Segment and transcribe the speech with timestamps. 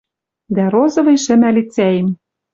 [0.55, 2.07] Дӓ розовый шӹмӓ лицӓэм